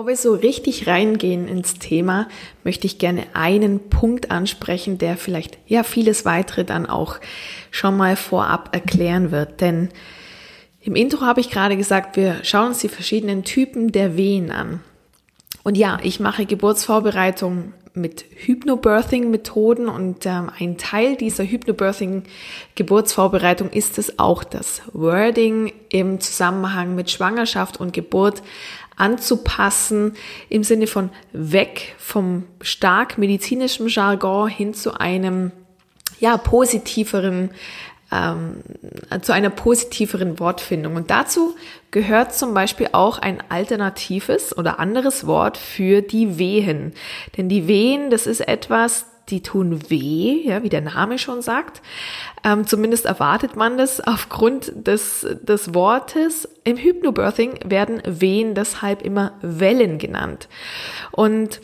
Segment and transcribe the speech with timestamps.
[0.00, 2.26] Bevor wir so richtig reingehen ins Thema,
[2.64, 7.18] möchte ich gerne einen Punkt ansprechen, der vielleicht ja vieles weitere dann auch
[7.70, 9.60] schon mal vorab erklären wird.
[9.60, 9.90] Denn
[10.80, 14.80] im Intro habe ich gerade gesagt, wir schauen uns die verschiedenen Typen der Wehen an.
[15.64, 24.18] Und ja, ich mache Geburtsvorbereitung mit Hypnobirthing-Methoden und ähm, ein Teil dieser Hypnobirthing-Geburtsvorbereitung ist es
[24.18, 28.44] auch, das Wording im Zusammenhang mit Schwangerschaft und Geburt
[29.00, 30.14] anzupassen
[30.48, 35.52] im Sinne von weg vom stark medizinischen Jargon hin zu einem
[36.20, 37.50] ja positiveren
[38.12, 38.62] ähm,
[39.22, 40.96] zu einer positiveren Wortfindung.
[40.96, 41.54] Und dazu
[41.90, 46.92] gehört zum Beispiel auch ein alternatives oder anderes Wort für die Wehen.
[47.36, 51.82] Denn die Wehen, das ist etwas, die tun weh, ja, wie der Name schon sagt.
[52.44, 56.48] Ähm, zumindest erwartet man das aufgrund des, des Wortes.
[56.64, 60.48] Im Hypnobirthing werden Wehen deshalb immer Wellen genannt.
[61.12, 61.60] Und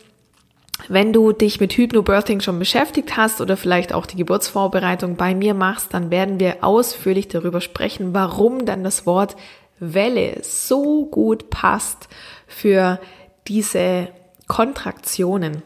[0.89, 5.55] wenn du dich mit Hypnobirthing schon beschäftigt hast oder vielleicht auch die Geburtsvorbereitung bei mir
[5.55, 9.37] machst, dann werden wir ausführlich darüber sprechen, warum dann das Wort
[9.79, 12.09] Welle so gut passt
[12.47, 13.01] für
[13.49, 14.09] diese
[14.47, 15.63] Kontraktionen.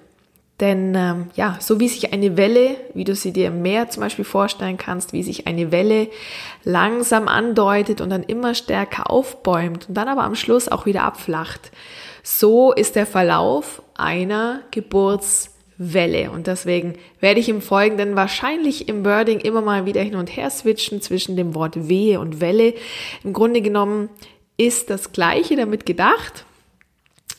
[0.60, 4.02] Denn ähm, ja, so wie sich eine Welle, wie du sie dir im Meer zum
[4.02, 6.08] Beispiel vorstellen kannst, wie sich eine Welle
[6.64, 11.70] langsam andeutet und dann immer stärker aufbäumt und dann aber am Schluss auch wieder abflacht,
[12.22, 16.30] so ist der Verlauf einer Geburtswelle.
[16.30, 20.50] Und deswegen werde ich im Folgenden wahrscheinlich im Wording immer mal wieder hin und her
[20.50, 22.74] switchen zwischen dem Wort Wehe und Welle.
[23.24, 24.10] Im Grunde genommen
[24.58, 26.44] ist das Gleiche damit gedacht.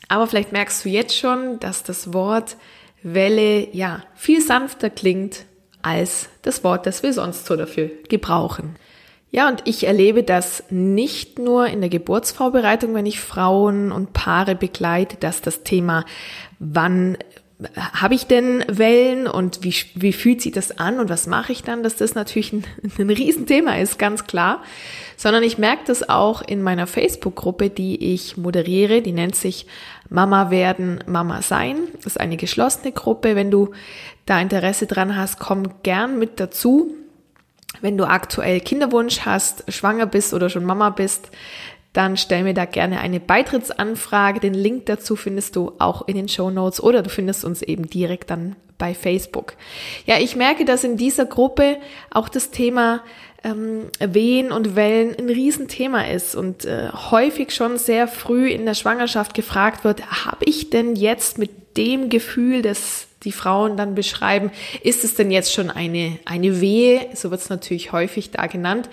[0.08, 2.56] Aber vielleicht merkst du jetzt schon, dass das Wort
[3.02, 5.44] Welle ja viel sanfter klingt
[5.82, 8.76] als das Wort, das wir sonst so dafür gebrauchen.
[9.30, 14.54] Ja, und ich erlebe das nicht nur in der Geburtsvorbereitung, wenn ich Frauen und Paare
[14.54, 16.04] begleite, dass das Thema,
[16.58, 17.16] wann
[17.76, 21.62] habe ich denn Wellen und wie, wie fühlt sich das an und was mache ich
[21.62, 22.64] dann, dass das natürlich ein,
[22.98, 24.62] ein Riesenthema ist, ganz klar.
[25.16, 29.66] Sondern ich merke das auch in meiner Facebook-Gruppe, die ich moderiere, die nennt sich
[30.08, 31.76] Mama werden, Mama sein.
[31.96, 33.36] Das ist eine geschlossene Gruppe.
[33.36, 33.72] Wenn du
[34.26, 36.94] da Interesse dran hast, komm gern mit dazu.
[37.80, 41.30] Wenn du aktuell Kinderwunsch hast, schwanger bist oder schon Mama bist,
[41.92, 44.40] dann stell mir da gerne eine Beitrittsanfrage.
[44.40, 47.86] Den Link dazu findest du auch in den Show Notes oder du findest uns eben
[47.88, 49.54] direkt dann bei Facebook.
[50.06, 51.76] Ja, ich merke, dass in dieser Gruppe
[52.10, 53.02] auch das Thema
[53.44, 58.74] ähm, Wehen und Wellen ein Riesenthema ist und äh, häufig schon sehr früh in der
[58.74, 64.50] Schwangerschaft gefragt wird, habe ich denn jetzt mit dem Gefühl des die Frauen dann beschreiben,
[64.82, 67.08] ist es denn jetzt schon eine, eine Wehe?
[67.14, 68.88] So wird es natürlich häufig da genannt.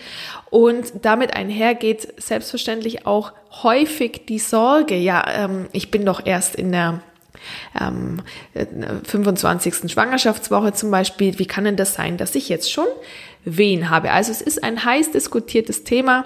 [0.49, 3.33] Und damit einhergeht selbstverständlich auch
[3.63, 7.01] häufig die Sorge, ja, ähm, ich bin doch erst in der
[7.79, 8.21] ähm,
[9.03, 9.91] 25.
[9.91, 11.39] Schwangerschaftswoche zum Beispiel.
[11.39, 12.87] Wie kann denn das sein, dass ich jetzt schon
[13.45, 14.11] Wehen habe?
[14.11, 16.25] Also es ist ein heiß diskutiertes Thema.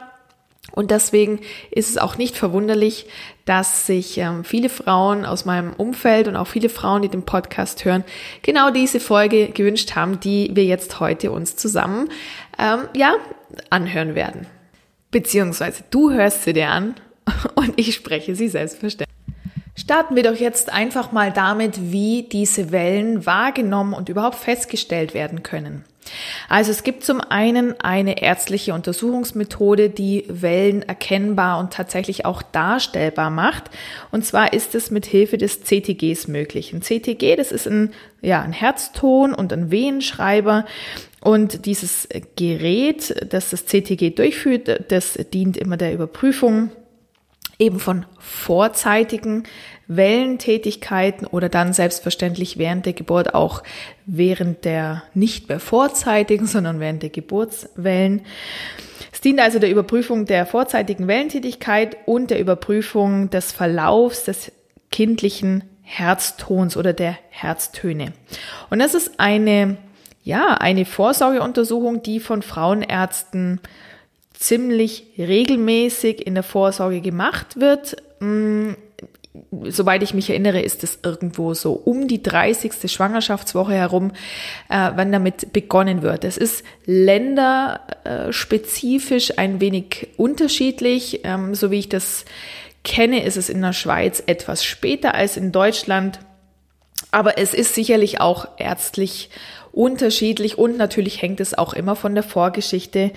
[0.71, 1.39] Und deswegen
[1.71, 3.05] ist es auch nicht verwunderlich,
[3.45, 7.85] dass sich ähm, viele Frauen aus meinem Umfeld und auch viele Frauen, die den Podcast
[7.85, 8.03] hören,
[8.41, 12.09] genau diese Folge gewünscht haben, die wir jetzt heute uns zusammen
[12.57, 13.15] ähm, ja
[13.69, 14.47] anhören werden.
[15.11, 16.95] Beziehungsweise du hörst sie dir an
[17.55, 19.13] und ich spreche sie selbstverständlich.
[19.75, 25.43] Starten wir doch jetzt einfach mal damit, wie diese Wellen wahrgenommen und überhaupt festgestellt werden
[25.43, 25.83] können.
[26.49, 33.29] Also es gibt zum einen eine ärztliche Untersuchungsmethode, die Wellen erkennbar und tatsächlich auch darstellbar
[33.29, 33.69] macht.
[34.11, 36.73] Und zwar ist es mit Hilfe des CTGs möglich.
[36.73, 37.91] Ein CTG, das ist ein,
[38.21, 40.65] ja, ein Herzton und ein Wehenschreiber.
[41.21, 46.71] Und dieses Gerät, das das CTG durchführt, das dient immer der Überprüfung
[47.59, 49.43] eben von vorzeitigen
[49.87, 53.63] Wellentätigkeiten oder dann selbstverständlich während der Geburt auch
[54.05, 58.21] während der nicht mehr vorzeitigen, sondern während der Geburtswellen.
[59.11, 64.51] Es dient also der Überprüfung der vorzeitigen Wellentätigkeit und der Überprüfung des Verlaufs des
[64.91, 68.13] kindlichen Herztons oder der Herztöne.
[68.69, 69.77] Und das ist eine,
[70.23, 73.59] ja, eine Vorsorgeuntersuchung, die von Frauenärzten
[74.33, 77.97] ziemlich regelmäßig in der Vorsorge gemacht wird.
[79.63, 82.91] Soweit ich mich erinnere, ist es irgendwo so um die 30.
[82.91, 84.11] Schwangerschaftswoche herum,
[84.69, 86.23] äh, wenn damit begonnen wird.
[86.23, 91.21] Es ist länderspezifisch ein wenig unterschiedlich.
[91.23, 92.25] Ähm, so wie ich das
[92.83, 96.19] kenne, ist es in der Schweiz etwas später als in Deutschland.
[97.09, 99.29] Aber es ist sicherlich auch ärztlich
[99.71, 103.11] unterschiedlich und natürlich hängt es auch immer von der Vorgeschichte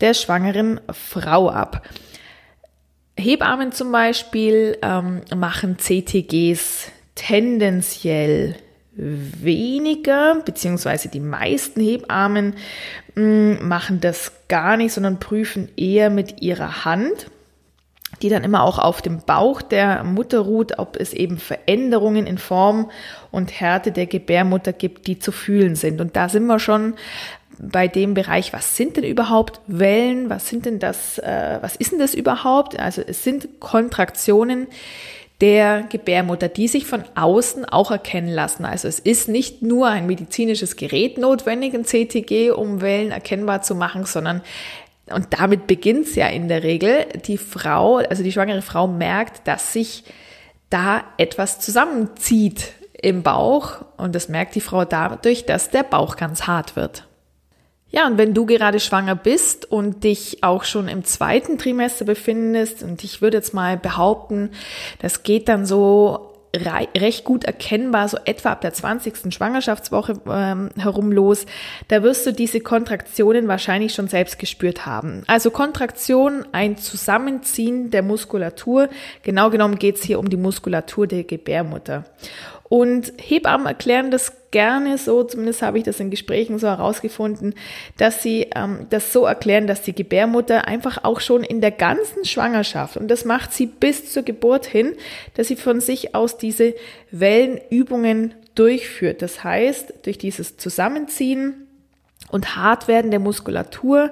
[0.00, 1.82] der schwangeren Frau ab.
[3.18, 8.56] Hebammen zum Beispiel ähm, machen CTGs tendenziell
[8.98, 12.54] weniger, beziehungsweise die meisten Hebammen
[13.14, 17.30] mh, mm, machen das gar nicht, sondern prüfen eher mit ihrer Hand,
[18.22, 22.38] die dann immer auch auf dem Bauch der Mutter ruht, ob es eben Veränderungen in
[22.38, 22.90] Form
[23.30, 26.00] und Härte der Gebärmutter gibt, die zu fühlen sind.
[26.00, 26.94] Und da sind wir schon
[27.58, 31.92] bei dem Bereich, was sind denn überhaupt Wellen, was sind denn das, äh, was ist
[31.92, 32.78] denn das überhaupt?
[32.78, 34.68] Also es sind Kontraktionen
[35.40, 38.64] der Gebärmutter, die sich von außen auch erkennen lassen.
[38.64, 43.74] Also es ist nicht nur ein medizinisches Gerät notwendig, ein CTG, um Wellen erkennbar zu
[43.74, 44.42] machen, sondern
[45.10, 49.48] und damit beginnt es ja in der Regel, die Frau, also die schwangere Frau merkt,
[49.48, 50.04] dass sich
[50.68, 56.42] da etwas zusammenzieht im Bauch und das merkt die Frau dadurch, dass der Bauch ganz
[56.46, 57.07] hart wird.
[57.90, 62.82] Ja, und wenn du gerade schwanger bist und dich auch schon im zweiten Trimester befindest,
[62.82, 64.50] und ich würde jetzt mal behaupten,
[65.00, 69.32] das geht dann so recht gut erkennbar, so etwa ab der 20.
[69.34, 71.46] Schwangerschaftswoche ähm, herum los,
[71.88, 75.24] da wirst du diese Kontraktionen wahrscheinlich schon selbst gespürt haben.
[75.26, 78.88] Also Kontraktion, ein Zusammenziehen der Muskulatur.
[79.22, 82.04] Genau genommen geht es hier um die Muskulatur der Gebärmutter.
[82.68, 87.54] Und Hebammen erklären das gerne so, zumindest habe ich das in Gesprächen so herausgefunden,
[87.96, 92.24] dass sie ähm, das so erklären, dass die Gebärmutter einfach auch schon in der ganzen
[92.24, 94.94] Schwangerschaft, und das macht sie bis zur Geburt hin,
[95.34, 96.74] dass sie von sich aus diese
[97.10, 99.22] Wellenübungen durchführt.
[99.22, 101.68] Das heißt, durch dieses Zusammenziehen
[102.30, 104.10] und Hartwerden der Muskulatur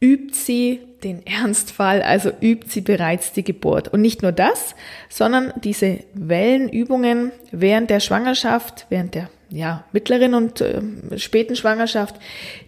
[0.00, 3.88] übt sie den Ernstfall, also übt sie bereits die Geburt.
[3.88, 4.74] Und nicht nur das,
[5.08, 10.82] sondern diese Wellenübungen während der Schwangerschaft, während der ja, mittleren und äh,
[11.16, 12.16] späten Schwangerschaft,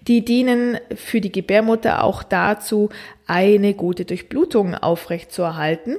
[0.07, 2.89] die dienen für die Gebärmutter auch dazu,
[3.27, 5.99] eine gute Durchblutung aufrechtzuerhalten.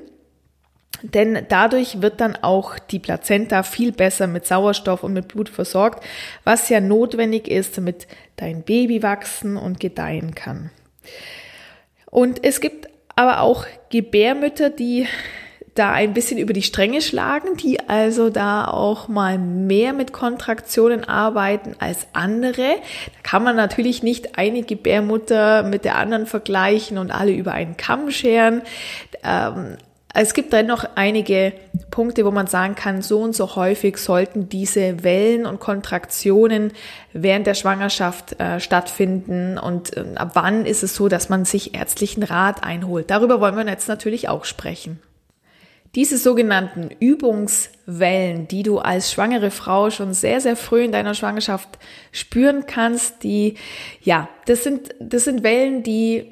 [1.03, 6.03] Denn dadurch wird dann auch die Plazenta viel besser mit Sauerstoff und mit Blut versorgt,
[6.43, 10.71] was ja notwendig ist, damit dein Baby wachsen und gedeihen kann.
[12.06, 15.07] Und es gibt aber auch Gebärmütter, die
[15.75, 21.06] da ein bisschen über die Stränge schlagen, die also da auch mal mehr mit Kontraktionen
[21.06, 22.75] arbeiten als andere.
[22.75, 27.77] Da kann man natürlich nicht eine Gebärmutter mit der anderen vergleichen und alle über einen
[27.77, 28.63] Kamm scheren.
[29.24, 29.77] Ähm,
[30.13, 31.53] es gibt dann noch einige
[31.89, 36.74] Punkte, wo man sagen kann, so und so häufig sollten diese Wellen und Kontraktionen
[37.13, 41.75] während der Schwangerschaft äh, stattfinden und äh, ab wann ist es so, dass man sich
[41.75, 43.10] ärztlichen Rat einholt.
[43.10, 45.00] Darüber wollen wir jetzt natürlich auch sprechen.
[45.94, 51.68] Diese sogenannten Übungswellen, die du als schwangere Frau schon sehr, sehr früh in deiner Schwangerschaft
[52.13, 53.56] spüren kannst, die,
[54.01, 56.32] ja, das sind, das sind Wellen, die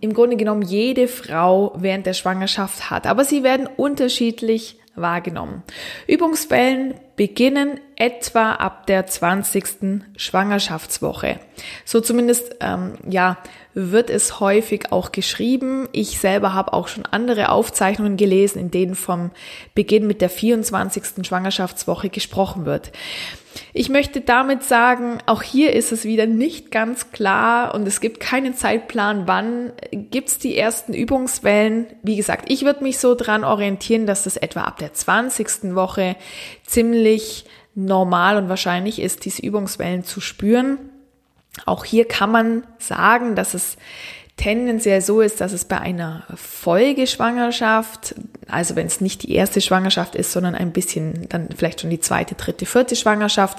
[0.00, 3.06] im Grunde genommen jede Frau während der Schwangerschaft hat.
[3.06, 5.62] Aber sie werden unterschiedlich wahrgenommen.
[6.06, 10.04] Übungswellen beginnen etwa ab der 20.
[10.16, 11.40] Schwangerschaftswoche.
[11.84, 13.38] So zumindest, ähm, ja,
[13.74, 15.88] wird es häufig auch geschrieben.
[15.92, 19.32] Ich selber habe auch schon andere Aufzeichnungen gelesen, in denen vom
[19.74, 21.26] Beginn mit der 24.
[21.26, 22.92] Schwangerschaftswoche gesprochen wird.
[23.72, 28.20] Ich möchte damit sagen, auch hier ist es wieder nicht ganz klar und es gibt
[28.20, 31.86] keinen Zeitplan, wann gibt's die ersten Übungswellen.
[32.02, 35.74] Wie gesagt, ich würde mich so dran orientieren, dass das etwa ab der 20.
[35.74, 36.16] Woche
[36.66, 37.44] ziemlich
[37.74, 40.78] normal und wahrscheinlich ist, diese Übungswellen zu spüren.
[41.66, 43.76] Auch hier kann man sagen, dass es
[44.36, 48.16] tendenziell so ist, dass es bei einer Folgeschwangerschaft,
[48.48, 52.00] also wenn es nicht die erste Schwangerschaft ist, sondern ein bisschen dann vielleicht schon die
[52.00, 53.58] zweite, dritte, vierte Schwangerschaft,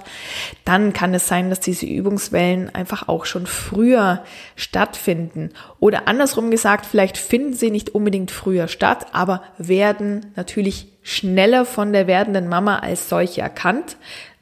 [0.65, 4.24] dann kann es sein, dass diese Übungswellen einfach auch schon früher
[4.55, 5.51] stattfinden.
[5.79, 11.94] Oder andersrum gesagt, vielleicht finden sie nicht unbedingt früher statt, aber werden natürlich schneller von
[11.94, 13.96] der werdenden Mama als solche erkannt,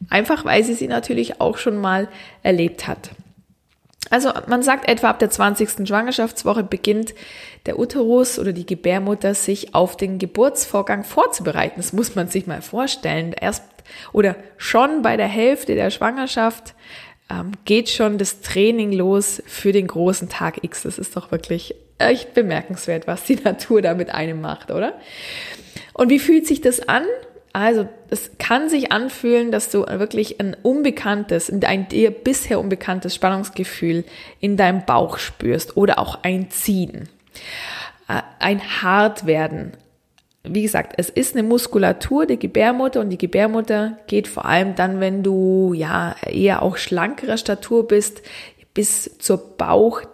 [0.10, 2.08] einfach weil sie sie natürlich auch schon mal
[2.42, 3.12] erlebt hat.
[4.10, 5.88] Also man sagt etwa ab der 20.
[5.88, 7.14] Schwangerschaftswoche beginnt
[7.66, 11.76] der Uterus oder die Gebärmutter sich auf den Geburtsvorgang vorzubereiten.
[11.78, 13.34] Das muss man sich mal vorstellen.
[13.34, 13.64] Erst
[14.12, 16.74] oder schon bei der Hälfte der Schwangerschaft
[17.30, 20.84] ähm, geht schon das Training los für den großen Tag X.
[20.84, 24.94] Das ist doch wirklich echt bemerkenswert, was die Natur da mit einem macht, oder?
[25.94, 27.04] Und wie fühlt sich das an?
[27.54, 34.06] Also, es kann sich anfühlen, dass du wirklich ein unbekanntes, ein dir bisher unbekanntes Spannungsgefühl
[34.40, 37.10] in deinem Bauch spürst oder auch ein Ziehen,
[38.10, 39.74] äh, ein Hartwerden.
[40.44, 45.00] Wie gesagt, es ist eine Muskulatur der Gebärmutter und die Gebärmutter geht vor allem dann,
[45.00, 48.24] wenn du ja eher auch schlankerer Statur bist,
[48.74, 49.58] bis zur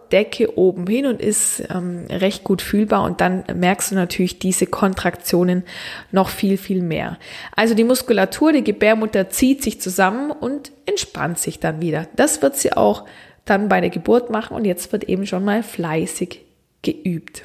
[0.10, 4.66] Bauchdecke oben hin und ist ähm, recht gut fühlbar und dann merkst du natürlich diese
[4.66, 5.64] Kontraktionen
[6.12, 7.18] noch viel, viel mehr.
[7.56, 12.08] Also die Muskulatur der Gebärmutter zieht sich zusammen und entspannt sich dann wieder.
[12.16, 13.06] Das wird sie auch
[13.46, 16.42] dann bei der Geburt machen und jetzt wird eben schon mal fleißig
[16.82, 17.44] geübt.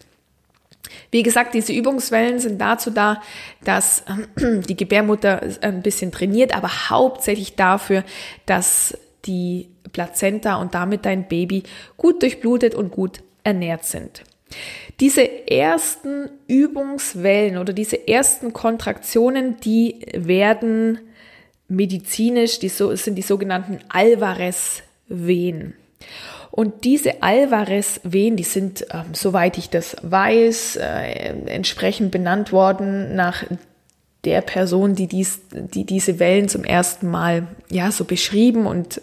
[1.11, 3.21] Wie gesagt, diese Übungswellen sind dazu da,
[3.65, 4.05] dass
[4.37, 8.05] äh, die Gebärmutter ein bisschen trainiert, aber hauptsächlich dafür,
[8.47, 11.63] dass die Plazenta und damit dein Baby
[11.97, 14.25] gut durchblutet und gut ernährt sind.
[15.01, 21.01] Diese ersten Übungswellen oder diese ersten Kontraktionen, die werden
[21.69, 25.75] medizinisch, die so, sind die sogenannten Alvarez-Wehen.
[26.51, 33.45] Und diese Alvarez-Wehen, die sind, ähm, soweit ich das weiß, äh, entsprechend benannt worden nach
[34.25, 39.01] der Person, die, dies, die diese Wellen zum ersten Mal ja so beschrieben und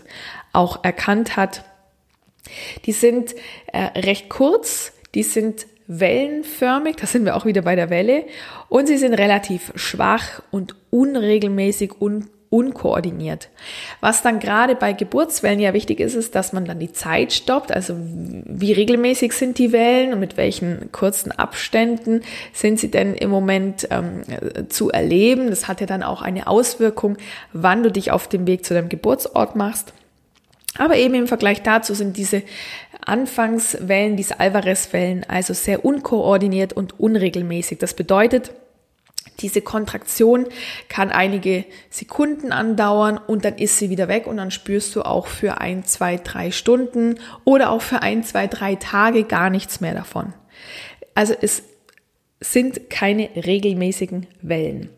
[0.54, 1.64] auch erkannt hat.
[2.86, 3.36] Die sind
[3.68, 8.26] äh, recht kurz, die sind wellenförmig, da sind wir auch wieder bei der Welle,
[8.70, 13.48] und sie sind relativ schwach und unregelmäßig und unkoordiniert.
[14.02, 17.72] Was dann gerade bei Geburtswellen ja wichtig ist, ist, dass man dann die Zeit stoppt.
[17.72, 23.30] Also wie regelmäßig sind die Wellen und mit welchen kurzen Abständen sind sie denn im
[23.30, 24.24] Moment ähm,
[24.68, 25.50] zu erleben.
[25.50, 27.18] Das hat ja dann auch eine Auswirkung,
[27.54, 29.94] wann du dich auf dem Weg zu deinem Geburtsort machst.
[30.78, 32.44] Aber eben im Vergleich dazu sind diese
[33.06, 37.80] Anfangswellen, diese Alvarez-Wellen, also sehr unkoordiniert und unregelmäßig.
[37.80, 38.52] Das bedeutet,
[39.42, 40.48] diese Kontraktion
[40.90, 45.28] kann einige Sekunden andauern und dann ist sie wieder weg und dann spürst du auch
[45.28, 49.94] für ein, zwei, drei Stunden oder auch für ein, zwei, drei Tage gar nichts mehr
[49.94, 50.34] davon.
[51.16, 51.64] Also es
[52.42, 54.90] sind keine regelmäßigen Wellen.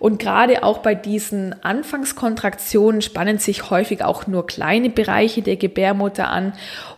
[0.00, 6.28] Und gerade auch bei diesen Anfangskontraktionen spannen sich häufig auch nur kleine Bereiche der Gebärmutter
[6.28, 6.52] an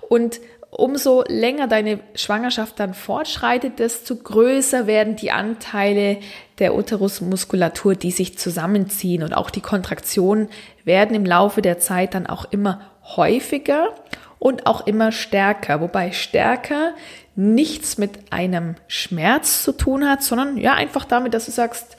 [0.09, 0.41] und
[0.75, 6.17] umso länger deine Schwangerschaft dann fortschreitet, desto größer werden die Anteile
[6.59, 10.49] der Uterusmuskulatur, die sich zusammenziehen und auch die Kontraktionen
[10.85, 13.95] werden im Laufe der Zeit dann auch immer häufiger
[14.39, 16.95] und auch immer stärker, wobei stärker
[17.37, 21.99] nichts mit einem Schmerz zu tun hat, sondern ja einfach damit, dass du sagst,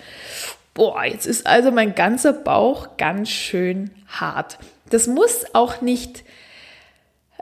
[0.74, 4.58] boah, jetzt ist also mein ganzer Bauch ganz schön hart.
[4.90, 6.23] Das muss auch nicht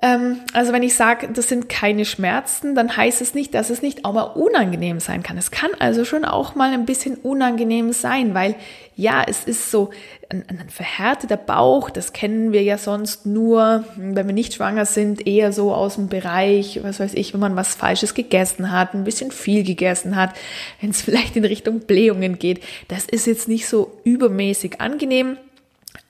[0.03, 4.03] also wenn ich sage, das sind keine Schmerzen, dann heißt es nicht, dass es nicht
[4.03, 5.37] auch mal unangenehm sein kann.
[5.37, 8.55] Es kann also schon auch mal ein bisschen unangenehm sein, weil
[8.95, 9.91] ja, es ist so
[10.29, 15.27] ein, ein verhärteter Bauch, das kennen wir ja sonst nur, wenn wir nicht schwanger sind,
[15.27, 19.03] eher so aus dem Bereich, was weiß ich, wenn man was Falsches gegessen hat, ein
[19.03, 20.33] bisschen viel gegessen hat,
[20.81, 22.63] wenn es vielleicht in Richtung Blähungen geht.
[22.87, 25.37] Das ist jetzt nicht so übermäßig angenehm.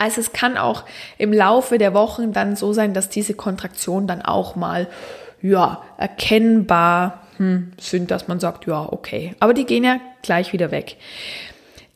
[0.02, 0.84] Also es kann auch
[1.20, 4.88] im Laufe der Wochen dann so sein, dass diese Kontraktionen dann auch mal
[5.44, 10.72] ja erkennbar hm, sind, dass man sagt, ja okay, aber die gehen ja gleich wieder
[10.72, 10.98] weg.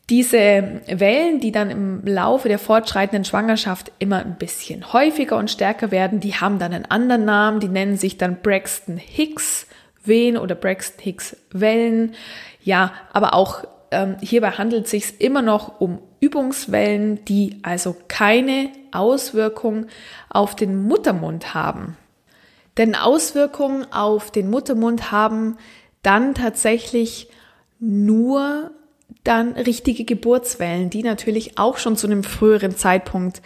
[0.08, 5.90] Diese Wellen, die dann im Laufe der fortschreitenden Schwangerschaft immer ein bisschen häufiger und stärker
[5.90, 9.66] werden, die haben dann einen anderen Namen, die nennen sich dann Braxton Hicks
[10.04, 12.14] Wehen oder Braxton Hicks Wellen.
[12.62, 18.70] Ja, aber auch ähm, hierbei handelt es sich immer noch um Übungswellen, die also keine
[18.92, 19.86] Auswirkung
[20.30, 21.96] auf den Muttermund haben.
[22.76, 25.56] Denn Auswirkungen auf den Muttermund haben
[26.02, 27.28] dann tatsächlich
[27.78, 28.70] nur
[29.24, 33.42] dann richtige Geburtswellen, die natürlich auch schon zu einem früheren Zeitpunkt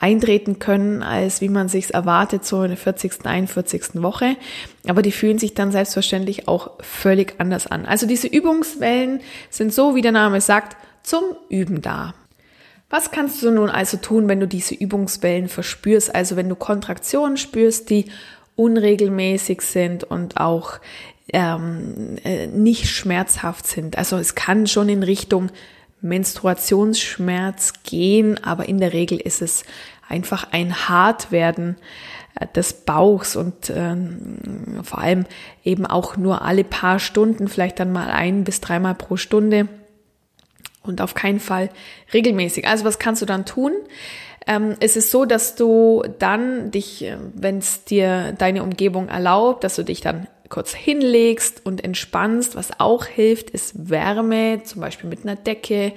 [0.00, 4.02] eintreten können, als wie man sich erwartet, so in der 40., 41.
[4.02, 4.36] Woche.
[4.86, 7.86] Aber die fühlen sich dann selbstverständlich auch völlig anders an.
[7.86, 12.14] Also diese Übungswellen sind so, wie der Name sagt, zum Üben da.
[12.90, 16.14] Was kannst du nun also tun, wenn du diese Übungswellen verspürst?
[16.14, 18.06] Also wenn du Kontraktionen spürst, die
[18.56, 20.78] unregelmäßig sind und auch
[21.32, 23.98] ähm, äh, nicht schmerzhaft sind.
[23.98, 25.50] Also es kann schon in Richtung
[26.02, 29.64] Menstruationsschmerz gehen, aber in der Regel ist es
[30.08, 31.76] einfach ein Hartwerden
[32.38, 34.38] äh, des Bauchs und ähm,
[34.84, 35.24] vor allem
[35.64, 39.68] eben auch nur alle paar Stunden, vielleicht dann mal ein bis dreimal pro Stunde
[40.84, 41.70] und auf keinen Fall
[42.12, 42.66] regelmäßig.
[42.66, 43.72] Also was kannst du dann tun?
[44.46, 49.64] Ähm, es ist so, dass du dann dich, äh, wenn es dir deine Umgebung erlaubt,
[49.64, 52.54] dass du dich dann kurz hinlegst und entspannst.
[52.54, 55.92] Was auch hilft, ist Wärme, zum Beispiel mit einer Decke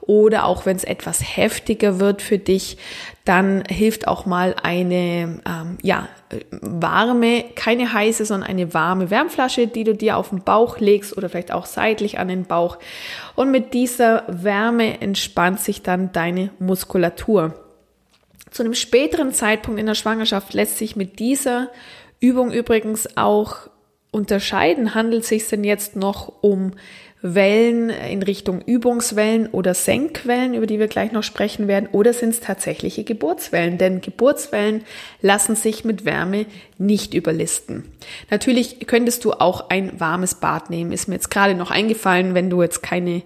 [0.00, 2.76] oder auch wenn es etwas heftiger wird für dich,
[3.24, 6.08] dann hilft auch mal eine ähm, ja
[6.50, 11.28] warme, keine heiße, sondern eine warme Wärmflasche, die du dir auf den Bauch legst oder
[11.28, 12.78] vielleicht auch seitlich an den Bauch.
[13.36, 17.54] Und mit dieser Wärme entspannt sich dann deine Muskulatur.
[18.50, 21.70] Zu einem späteren Zeitpunkt in der Schwangerschaft lässt sich mit dieser
[22.20, 23.68] Übung übrigens auch
[24.10, 24.94] unterscheiden.
[24.94, 26.72] Handelt es sich denn jetzt noch um
[27.22, 32.30] Wellen in Richtung Übungswellen oder Senkwellen, über die wir gleich noch sprechen werden, oder sind
[32.30, 33.78] es tatsächliche Geburtswellen?
[33.78, 34.82] Denn Geburtswellen
[35.20, 36.46] lassen sich mit Wärme
[36.78, 37.84] nicht überlisten.
[38.30, 40.90] Natürlich könntest du auch ein warmes Bad nehmen.
[40.90, 43.22] Ist mir jetzt gerade noch eingefallen, wenn du jetzt keine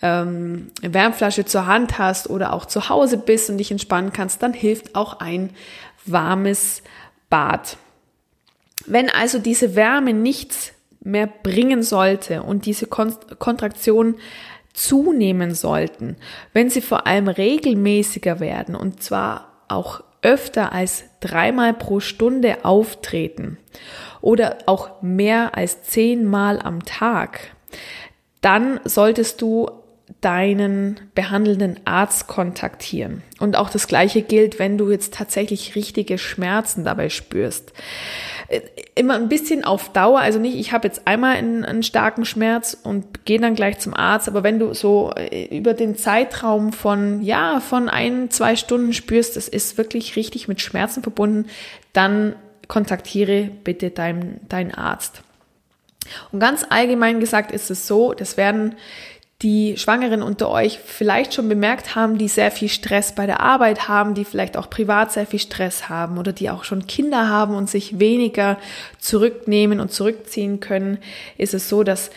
[0.00, 4.52] ähm, Wärmflasche zur Hand hast oder auch zu Hause bist und dich entspannen kannst, dann
[4.52, 5.50] hilft auch ein
[6.06, 6.82] warmes
[7.28, 7.76] Bad.
[8.86, 14.16] Wenn also diese Wärme nichts mehr bringen sollte und diese Kontraktionen
[14.72, 16.16] zunehmen sollten,
[16.52, 23.58] wenn sie vor allem regelmäßiger werden und zwar auch öfter als dreimal pro Stunde auftreten
[24.20, 27.52] oder auch mehr als zehnmal am Tag,
[28.40, 29.70] dann solltest du
[30.20, 33.22] deinen behandelnden Arzt kontaktieren.
[33.38, 37.72] Und auch das Gleiche gilt, wenn du jetzt tatsächlich richtige Schmerzen dabei spürst.
[38.48, 38.60] Äh,
[38.94, 42.76] immer ein bisschen auf Dauer, also nicht, ich habe jetzt einmal einen, einen starken Schmerz
[42.82, 47.22] und gehe dann gleich zum Arzt, aber wenn du so äh, über den Zeitraum von,
[47.22, 51.48] ja, von ein, zwei Stunden spürst, das ist wirklich richtig mit Schmerzen verbunden,
[51.92, 52.34] dann
[52.68, 55.22] kontaktiere bitte deinen, deinen Arzt.
[56.32, 58.74] Und ganz allgemein gesagt ist es so, das werden
[59.42, 63.88] die Schwangeren unter euch vielleicht schon bemerkt haben, die sehr viel Stress bei der Arbeit
[63.88, 67.54] haben, die vielleicht auch privat sehr viel Stress haben oder die auch schon Kinder haben
[67.54, 68.58] und sich weniger
[68.98, 70.98] zurücknehmen und zurückziehen können,
[71.38, 72.10] ist es so, dass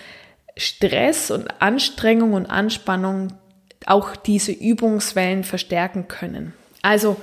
[0.57, 3.29] Stress und Anstrengung und Anspannung
[3.86, 6.53] auch diese Übungswellen verstärken können.
[6.81, 7.17] Also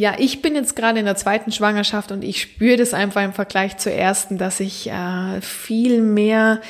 [0.00, 3.34] ja, ich bin jetzt gerade in der zweiten Schwangerschaft und ich spüre das einfach im
[3.34, 6.62] Vergleich zur ersten, dass ich äh, viel mehr,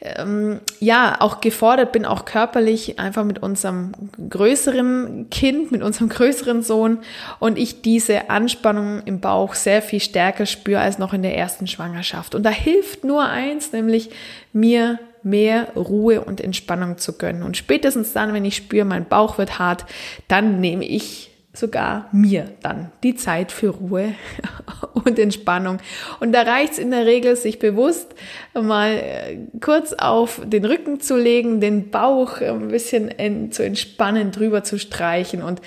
[0.00, 3.92] ähm, ja, auch gefordert bin, auch körperlich, einfach mit unserem
[4.28, 6.98] größeren Kind, mit unserem größeren Sohn
[7.38, 11.68] und ich diese Anspannung im Bauch sehr viel stärker spüre als noch in der ersten
[11.68, 12.34] Schwangerschaft.
[12.34, 14.10] Und da hilft nur eins, nämlich
[14.52, 17.44] mir mehr Ruhe und Entspannung zu gönnen.
[17.44, 19.84] Und spätestens dann, wenn ich spüre, mein Bauch wird hart,
[20.26, 24.14] dann nehme ich sogar mir dann die Zeit für Ruhe
[24.94, 25.78] und Entspannung.
[26.20, 28.14] Und da reicht es in der Regel, sich bewusst
[28.54, 34.64] mal äh, kurz auf den Rücken zu legen, den Bauch ein bisschen zu entspannen, drüber
[34.64, 35.60] zu streichen und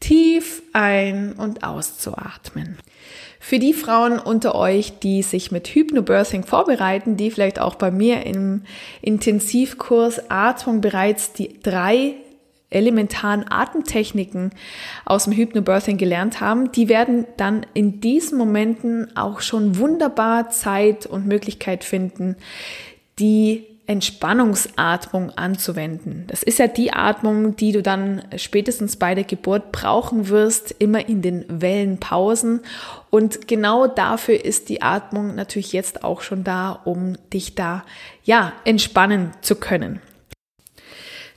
[0.00, 2.78] tief ein- und auszuatmen.
[3.40, 8.26] Für die Frauen unter euch, die sich mit Hypnobirthing vorbereiten, die vielleicht auch bei mir
[8.26, 8.62] im
[9.00, 12.14] Intensivkurs Atmung bereits die drei
[12.70, 14.50] elementaren Atemtechniken
[15.04, 21.06] aus dem Hypnobirthing gelernt haben, die werden dann in diesen Momenten auch schon wunderbar Zeit
[21.06, 22.36] und Möglichkeit finden,
[23.18, 26.24] die Entspannungsatmung anzuwenden.
[26.26, 31.08] Das ist ja die Atmung, die du dann spätestens bei der Geburt brauchen wirst, immer
[31.08, 32.60] in den Wellenpausen.
[33.08, 37.82] Und genau dafür ist die Atmung natürlich jetzt auch schon da, um dich da,
[38.24, 40.02] ja, entspannen zu können.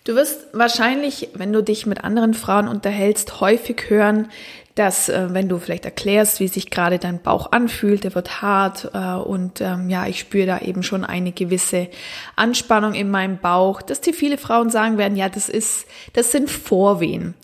[0.03, 4.29] Du wirst wahrscheinlich, wenn du dich mit anderen Frauen unterhältst, häufig hören,
[4.75, 8.91] dass äh, wenn du vielleicht erklärst, wie sich gerade dein Bauch anfühlt, der wird hart
[8.93, 11.89] äh, und ähm, ja, ich spüre da eben schon eine gewisse
[12.36, 16.49] Anspannung in meinem Bauch, dass dir viele Frauen sagen werden, ja, das ist, das sind
[16.49, 17.36] Vorwehen.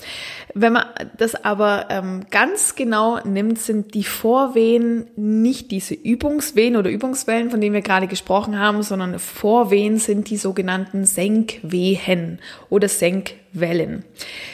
[0.53, 0.85] Wenn man
[1.17, 7.61] das aber ähm, ganz genau nimmt, sind die Vorwehen nicht diese Übungswehen oder Übungswellen, von
[7.61, 13.46] denen wir gerade gesprochen haben, sondern Vorwehen sind die sogenannten Senkwehen oder Senkwehen.
[13.53, 14.03] Senkwellen.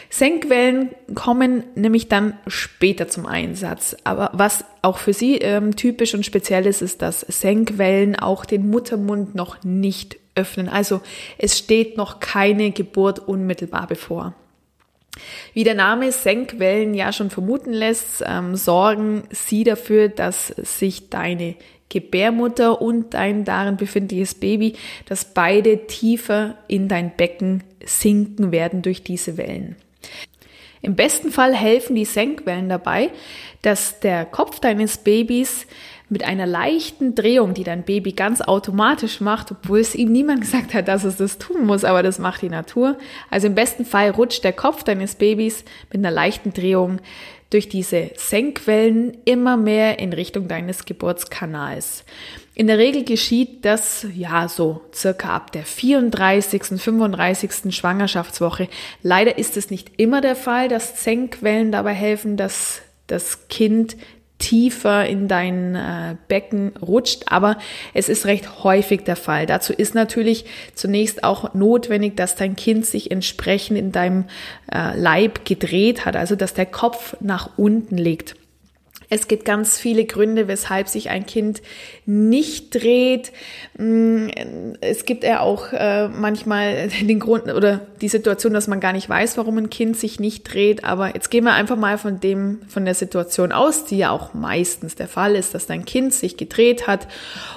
[0.10, 3.96] Senkwellen kommen nämlich dann später zum Einsatz.
[4.04, 8.70] Aber was auch für sie ähm, typisch und speziell ist, ist, dass Senkwellen auch den
[8.70, 10.70] Muttermund noch nicht öffnen.
[10.70, 11.02] Also
[11.38, 14.34] es steht noch keine Geburt unmittelbar bevor.
[15.54, 21.56] Wie der Name Senkwellen ja schon vermuten lässt, ähm, sorgen sie dafür, dass sich deine
[21.94, 24.74] Gebärmutter und dein darin befindliches Baby,
[25.06, 29.76] dass beide tiefer in dein Becken sinken werden durch diese Wellen.
[30.82, 33.12] Im besten Fall helfen die Senkwellen dabei,
[33.62, 35.68] dass der Kopf deines Babys
[36.10, 40.74] mit einer leichten Drehung, die dein Baby ganz automatisch macht, obwohl es ihm niemand gesagt
[40.74, 42.98] hat, dass es das tun muss, aber das macht die Natur.
[43.30, 47.00] Also im besten Fall rutscht der Kopf deines Babys mit einer leichten Drehung
[47.54, 52.04] durch diese Senkwellen immer mehr in Richtung deines Geburtskanals.
[52.56, 57.76] In der Regel geschieht das ja so circa ab der 34., 35.
[57.76, 58.68] Schwangerschaftswoche.
[59.02, 63.96] Leider ist es nicht immer der Fall, dass Senkwellen dabei helfen, dass das Kind
[64.44, 67.58] tiefer in dein äh, Becken rutscht, aber
[67.94, 69.46] es ist recht häufig der Fall.
[69.46, 70.44] Dazu ist natürlich
[70.76, 74.26] zunächst auch notwendig, dass dein Kind sich entsprechend in deinem
[74.70, 78.36] äh, Leib gedreht hat, also dass der Kopf nach unten liegt.
[79.14, 81.62] Es gibt ganz viele Gründe, weshalb sich ein Kind
[82.08, 83.32] nicht dreht.
[83.78, 84.30] Mm,
[84.82, 89.08] es gibt ja auch äh, manchmal den Grund oder die Situation, dass man gar nicht
[89.08, 90.84] weiß, warum ein Kind sich nicht dreht.
[90.84, 94.34] Aber jetzt gehen wir einfach mal von dem, von der Situation aus, die ja auch
[94.34, 97.08] meistens der Fall ist, dass dein Kind sich gedreht hat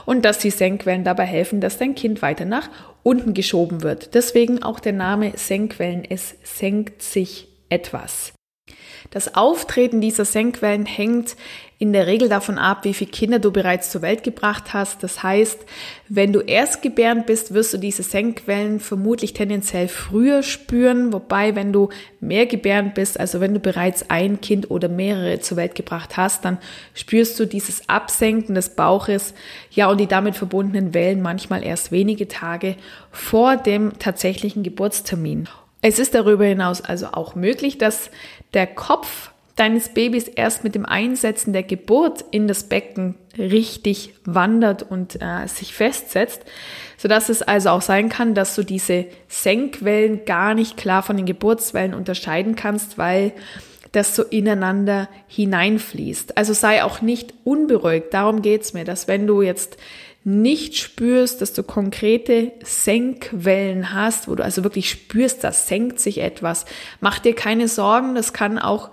[0.05, 2.69] und dass die Senkwellen dabei helfen, dass dein Kind weiter nach
[3.03, 4.15] unten geschoben wird.
[4.15, 6.05] Deswegen auch der Name Senkwellen.
[6.07, 8.36] Es senkt sich etwas.
[9.11, 11.37] Das Auftreten dieser Senkwellen hängt
[11.79, 15.03] in der Regel davon ab, wie viele Kinder du bereits zur Welt gebracht hast.
[15.03, 15.59] Das heißt,
[16.09, 21.13] wenn du erstgebärend bist, wirst du diese Senkwellen vermutlich tendenziell früher spüren.
[21.13, 21.91] Wobei, wenn du
[22.21, 26.47] mehr gebärend bist, also wenn du bereits ein Kind oder mehrere zur Welt gebracht hast,
[26.47, 26.57] dann
[26.95, 29.35] spürst du dieses Absenken des Bauches,
[29.71, 32.77] ja, und die damit verbundenen Wellen manchmal erst wenige Tage
[33.11, 35.47] vor dem tatsächlichen Geburtstermin.
[35.89, 38.11] Es ist darüber hinaus also auch möglich, dass
[38.57, 44.83] der Kopf deines Babys erst mit dem Einsetzen der Geburt in das Becken richtig wandert
[44.83, 46.43] und äh, sich festsetzt,
[46.97, 51.27] sodass es also auch sein kann, dass du diese Senkwellen gar nicht klar von den
[51.27, 53.33] Geburtswellen unterscheiden kannst, weil
[53.93, 56.37] das so ineinander hineinfließt.
[56.37, 58.13] Also sei auch nicht unberuhigt.
[58.13, 59.79] Darum geht's mir, dass wenn du jetzt
[60.27, 66.19] nicht spürst, dass du konkrete Senkwellen hast, wo du also wirklich spürst, da senkt sich
[66.19, 66.65] etwas,
[67.01, 68.91] mach dir keine Sorgen, das kann auch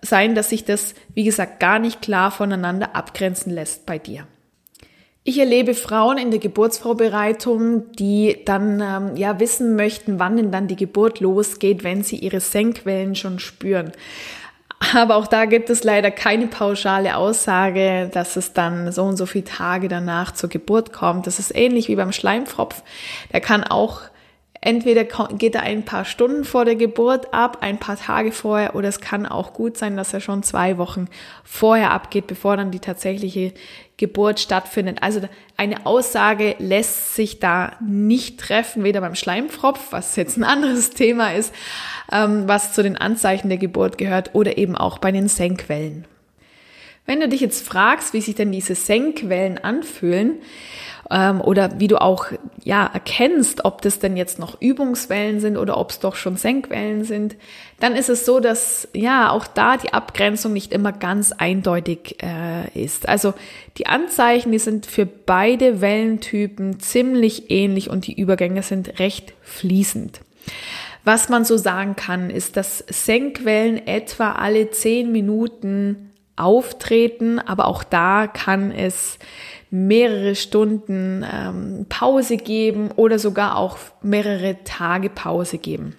[0.00, 4.26] sein, dass sich das, wie gesagt, gar nicht klar voneinander abgrenzen lässt bei dir.
[5.24, 10.68] Ich erlebe Frauen in der Geburtsvorbereitung, die dann ähm, ja wissen möchten, wann denn dann
[10.68, 13.92] die Geburt losgeht, wenn sie ihre Senkwellen schon spüren.
[14.94, 19.26] Aber auch da gibt es leider keine pauschale Aussage, dass es dann so und so
[19.26, 21.26] viele Tage danach zur Geburt kommt.
[21.26, 22.82] Das ist ähnlich wie beim Schleimfropf.
[23.32, 24.00] Der kann auch
[24.64, 28.88] Entweder geht er ein paar Stunden vor der Geburt ab, ein paar Tage vorher, oder
[28.88, 31.08] es kann auch gut sein, dass er schon zwei Wochen
[31.42, 33.54] vorher abgeht, bevor dann die tatsächliche
[33.96, 34.98] Geburt stattfindet.
[35.00, 35.20] Also
[35.56, 41.34] eine Aussage lässt sich da nicht treffen, weder beim Schleimfropf, was jetzt ein anderes Thema
[41.34, 41.52] ist,
[42.12, 46.06] ähm, was zu den Anzeichen der Geburt gehört, oder eben auch bei den Senkwellen.
[47.04, 50.38] Wenn du dich jetzt fragst, wie sich denn diese Senkwellen anfühlen,
[51.12, 52.26] ähm, oder wie du auch
[52.64, 57.04] ja erkennst, ob das denn jetzt noch Übungswellen sind oder ob es doch schon Senkwellen
[57.04, 57.36] sind,
[57.80, 62.68] dann ist es so, dass ja auch da die Abgrenzung nicht immer ganz eindeutig äh,
[62.74, 63.08] ist.
[63.08, 63.34] Also
[63.76, 70.20] die Anzeichen, die sind für beide Wellentypen ziemlich ähnlich und die Übergänge sind recht fließend.
[71.04, 77.84] Was man so sagen kann, ist, dass Senkwellen etwa alle zehn Minuten auftreten, aber auch
[77.84, 79.18] da kann es
[79.70, 85.96] mehrere Stunden ähm, Pause geben oder sogar auch mehrere Tage Pause geben.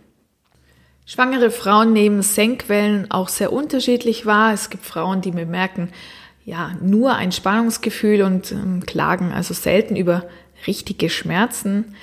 [1.05, 4.53] Schwangere Frauen nehmen Senkwellen auch sehr unterschiedlich wahr.
[4.53, 5.89] Es gibt Frauen, die bemerken
[6.45, 10.25] ja nur ein Spannungsgefühl und ähm, klagen also selten über
[10.67, 11.95] richtige Schmerzen.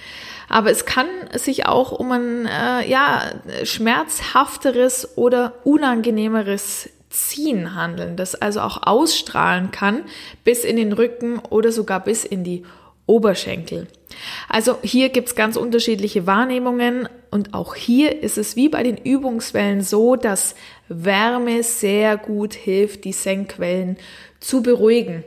[0.48, 3.22] Aber es kann sich auch um ein äh, ja
[3.62, 10.04] schmerzhafteres oder unangenehmeres Ziehen handeln, das also auch ausstrahlen kann
[10.44, 12.64] bis in den Rücken oder sogar bis in die
[13.06, 13.88] Oberschenkel.
[14.48, 19.80] Also hier gibt's ganz unterschiedliche Wahrnehmungen und auch hier ist es wie bei den Übungswellen
[19.80, 20.54] so, dass
[20.88, 23.96] Wärme sehr gut hilft, die Senkwellen
[24.38, 25.24] zu beruhigen.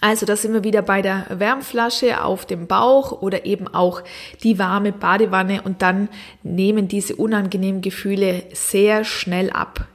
[0.00, 4.02] Also da sind wir wieder bei der Wärmflasche auf dem Bauch oder eben auch
[4.44, 6.08] die warme Badewanne und dann
[6.44, 9.88] nehmen diese unangenehmen Gefühle sehr schnell ab.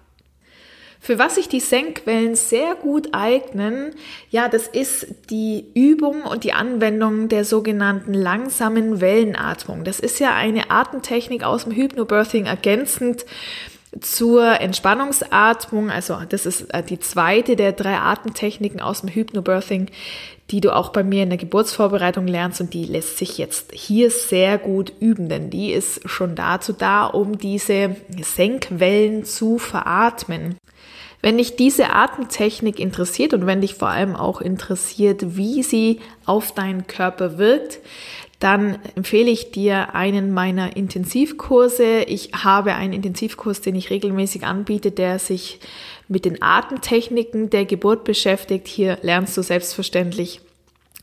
[1.06, 3.94] Für was sich die Senkwellen sehr gut eignen,
[4.32, 9.84] ja, das ist die Übung und die Anwendung der sogenannten langsamen Wellenatmung.
[9.84, 13.24] Das ist ja eine Atemtechnik aus dem Hypnobirthing ergänzend
[14.02, 15.92] zur Entspannungsatmung.
[15.92, 19.92] Also das ist äh, die zweite der drei Atemtechniken aus dem Hypnobirthing,
[20.50, 24.10] die du auch bei mir in der Geburtsvorbereitung lernst und die lässt sich jetzt hier
[24.10, 30.58] sehr gut üben, denn die ist schon dazu da, um diese Senkwellen zu veratmen.
[31.22, 36.54] Wenn dich diese Atemtechnik interessiert und wenn dich vor allem auch interessiert, wie sie auf
[36.54, 37.80] deinen Körper wirkt,
[38.40, 42.04] dann empfehle ich dir einen meiner Intensivkurse.
[42.04, 45.60] Ich habe einen Intensivkurs, den ich regelmäßig anbiete, der sich
[46.08, 48.68] mit den Atemtechniken der Geburt beschäftigt.
[48.68, 50.42] Hier lernst du selbstverständlich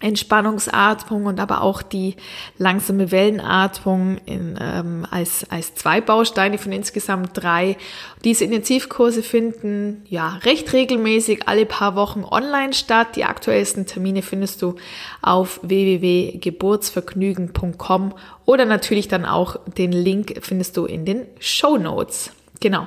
[0.03, 2.15] Entspannungsatmung und aber auch die
[2.59, 7.77] langsame Wellenatmung in, ähm, als, als zwei Bausteine von insgesamt drei.
[8.25, 13.17] Diese Intensivkurse finden ja recht regelmäßig alle paar Wochen online statt.
[13.17, 14.77] Die aktuellsten Termine findest du
[15.23, 22.33] auf www.geburtsvergnügen.com oder natürlich dann auch den Link findest du in den Show Notes.
[22.61, 22.87] Genau.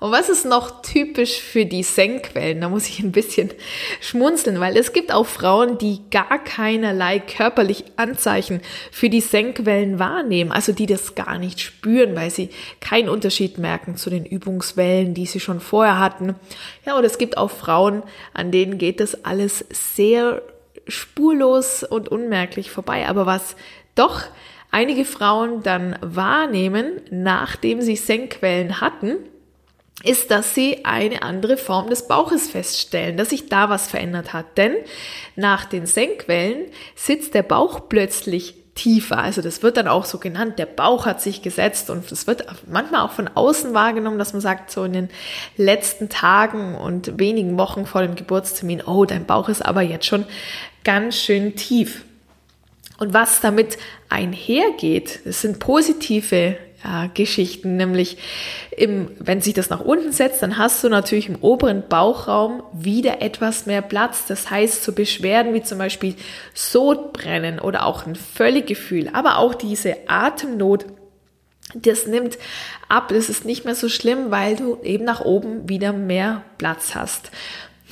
[0.00, 2.62] Und was ist noch typisch für die Senkwellen?
[2.62, 3.50] Da muss ich ein bisschen
[4.00, 10.52] schmunzeln, weil es gibt auch Frauen, die gar keinerlei körperlich Anzeichen für die Senkwellen wahrnehmen,
[10.52, 12.48] also die das gar nicht spüren, weil sie
[12.80, 16.34] keinen Unterschied merken zu den Übungswellen, die sie schon vorher hatten.
[16.86, 20.40] Ja, und es gibt auch Frauen, an denen geht das alles sehr
[20.88, 23.06] spurlos und unmerklich vorbei.
[23.06, 23.54] Aber was
[23.94, 24.22] doch
[24.70, 29.16] einige Frauen dann wahrnehmen, nachdem sie Senkwellen hatten,
[30.02, 34.56] ist, dass sie eine andere Form des Bauches feststellen, dass sich da was verändert hat.
[34.56, 34.74] Denn
[35.36, 39.18] nach den Senkwellen sitzt der Bauch plötzlich tiefer.
[39.18, 42.46] Also das wird dann auch so genannt, der Bauch hat sich gesetzt und es wird
[42.66, 45.08] manchmal auch von außen wahrgenommen, dass man sagt, so in den
[45.56, 50.24] letzten Tagen und wenigen Wochen vor dem Geburtstermin, oh, dein Bauch ist aber jetzt schon
[50.84, 52.04] ganz schön tief.
[52.98, 53.76] Und was damit
[54.08, 58.16] einhergeht, das sind positive äh, Geschichten, nämlich
[58.70, 63.20] im, wenn sich das nach unten setzt, dann hast du natürlich im oberen Bauchraum wieder
[63.22, 64.26] etwas mehr Platz.
[64.26, 66.14] Das heißt, so Beschwerden wie zum Beispiel
[66.54, 70.86] Sodbrennen oder auch ein Völlegefühl, aber auch diese Atemnot,
[71.74, 72.38] das nimmt
[72.88, 73.08] ab.
[73.08, 77.30] Das ist nicht mehr so schlimm, weil du eben nach oben wieder mehr Platz hast.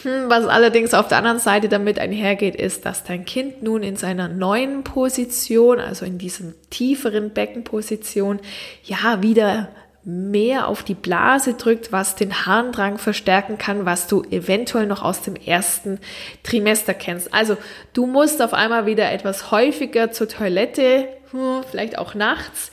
[0.02, 3.96] Hm, was allerdings auf der anderen Seite damit einhergeht, ist, dass dein Kind nun in
[3.96, 8.40] seiner neuen Position, also in diesem tieferen Beckenposition,
[8.84, 9.68] ja wieder
[10.04, 15.20] mehr auf die Blase drückt, was den Harndrang verstärken kann, was du eventuell noch aus
[15.20, 15.98] dem ersten
[16.42, 17.34] Trimester kennst.
[17.34, 17.56] Also
[17.92, 22.70] du musst auf einmal wieder etwas häufiger zur Toilette, hm, vielleicht auch nachts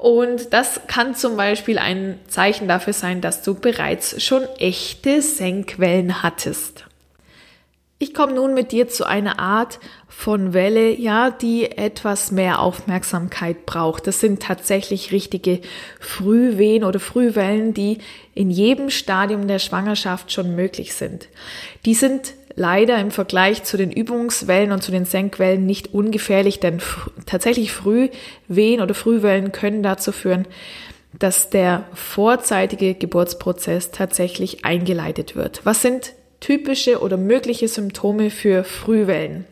[0.00, 6.22] und das kann zum Beispiel ein Zeichen dafür sein, dass du bereits schon echte Senkwellen
[6.22, 6.84] hattest.
[8.00, 13.66] Ich komme nun mit dir zu einer Art von Welle, ja, die etwas mehr Aufmerksamkeit
[13.66, 14.06] braucht.
[14.06, 15.60] Das sind tatsächlich richtige
[15.98, 17.98] Frühwehen oder Frühwellen, die
[18.34, 21.26] in jedem Stadium der Schwangerschaft schon möglich sind.
[21.84, 26.82] Die sind leider im Vergleich zu den Übungswellen und zu den Senkwellen nicht ungefährlich, denn
[27.24, 30.46] tatsächlich Frühwehen oder Frühwellen können dazu führen,
[31.18, 35.64] dass der vorzeitige Geburtsprozess tatsächlich eingeleitet wird.
[35.64, 39.44] Was sind typische oder mögliche Symptome für Frühwellen?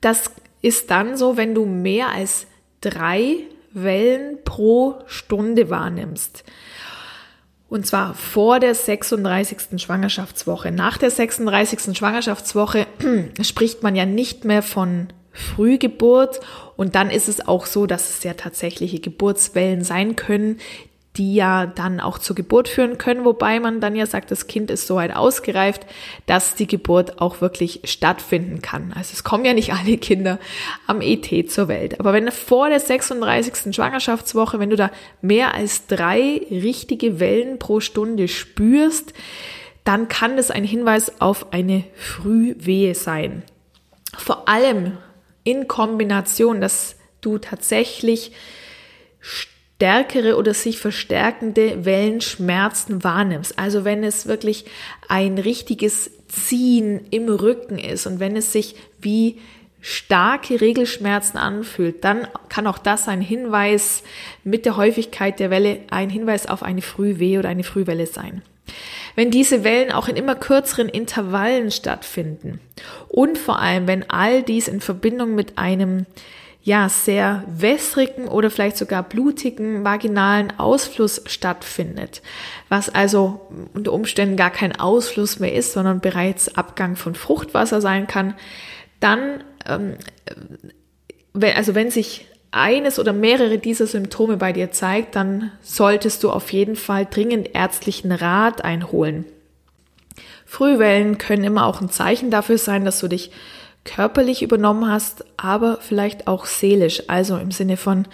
[0.00, 0.30] Das
[0.62, 2.46] ist dann so, wenn du mehr als
[2.80, 3.38] drei
[3.72, 6.44] Wellen pro Stunde wahrnimmst.
[7.72, 9.80] Und zwar vor der 36.
[9.80, 10.70] Schwangerschaftswoche.
[10.70, 11.96] Nach der 36.
[11.96, 12.86] Schwangerschaftswoche
[13.40, 16.40] spricht man ja nicht mehr von Frühgeburt.
[16.76, 20.58] Und dann ist es auch so, dass es ja tatsächliche Geburtswellen sein können,
[21.16, 24.70] die ja dann auch zur Geburt führen können, wobei man dann ja sagt, das Kind
[24.70, 25.86] ist so weit ausgereift,
[26.24, 28.94] dass die Geburt auch wirklich stattfinden kann.
[28.96, 30.38] Also es kommen ja nicht alle Kinder
[30.86, 32.00] am ET zur Welt.
[32.00, 33.74] Aber wenn vor der 36.
[33.74, 39.12] Schwangerschaftswoche, wenn du da mehr als drei richtige Wellen pro Stunde spürst,
[39.84, 43.42] dann kann das ein Hinweis auf eine Frühwehe sein.
[44.16, 44.96] Vor allem
[45.44, 48.32] in Kombination, dass du tatsächlich
[49.82, 53.58] stärkere oder sich verstärkende Wellenschmerzen wahrnimmst.
[53.58, 54.64] Also wenn es wirklich
[55.08, 59.40] ein richtiges Ziehen im Rücken ist und wenn es sich wie
[59.80, 64.04] starke Regelschmerzen anfühlt, dann kann auch das ein Hinweis
[64.44, 68.42] mit der Häufigkeit der Welle ein Hinweis auf eine Frühweh oder eine Frühwelle sein.
[69.16, 72.60] wenn diese Wellen auch in immer kürzeren Intervallen stattfinden
[73.08, 76.06] und vor allem, wenn all dies in Verbindung mit einem
[76.64, 82.22] ja, sehr wässrigen oder vielleicht sogar blutigen vaginalen Ausfluss stattfindet,
[82.68, 83.40] was also
[83.74, 88.34] unter Umständen gar kein Ausfluss mehr ist, sondern bereits Abgang von Fruchtwasser sein kann,
[89.00, 89.96] dann, ähm,
[91.34, 96.52] also wenn sich eines oder mehrere dieser Symptome bei dir zeigt, dann solltest du auf
[96.52, 99.24] jeden Fall dringend ärztlichen Rat einholen.
[100.44, 103.32] Frühwellen können immer auch ein Zeichen dafür sein, dass du dich
[103.84, 108.06] körperlich übernommen hast, aber vielleicht auch seelisch, also im Sinne von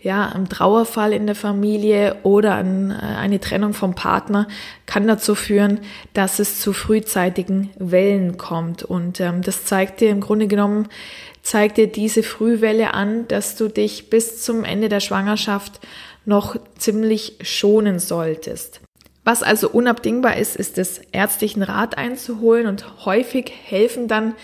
[0.00, 4.46] ja, einem Trauerfall in der Familie oder an, äh, eine Trennung vom Partner
[4.86, 5.80] kann dazu führen,
[6.14, 10.88] dass es zu frühzeitigen Wellen kommt und ähm, das zeigt dir im Grunde genommen
[11.46, 15.80] zeigt dir diese Frühwelle an, dass du dich bis zum Ende der Schwangerschaft
[16.24, 18.80] noch ziemlich schonen solltest.
[19.26, 24.34] Was also unabdingbar ist, ist es ärztlichen Rat einzuholen und häufig helfen dann